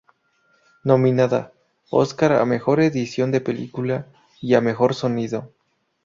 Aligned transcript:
Nominada: 0.83 1.51
Oscar 1.91 2.33
a 2.33 2.43
mejor 2.45 2.81
"edición 2.81 3.29
de 3.31 3.39
película" 3.39 4.07
y 4.41 4.55
a 4.55 4.61
"Mejor 4.61 4.95
sonido". 4.95 5.53